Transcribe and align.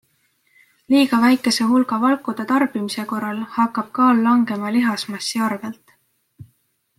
Liiga 0.93 1.17
väikese 1.23 1.67
hulga 1.73 1.99
valkude 2.05 2.45
tarbimise 2.53 3.05
korral 3.11 3.43
hakkab 3.59 3.93
kaal 3.99 4.25
langema 4.29 4.73
lihasmassi 4.79 5.45
arvelt. 5.51 5.97